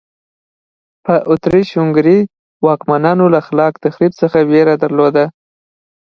[1.05, 2.19] په اتریش هنګري
[2.65, 5.25] واکمنانو له خلاق تخریب څخه وېره درلوده.